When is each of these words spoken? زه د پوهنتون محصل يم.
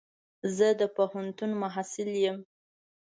زه 0.55 0.67
د 0.79 0.81
پوهنتون 0.95 1.51
محصل 1.61 2.09
يم. 2.25 2.37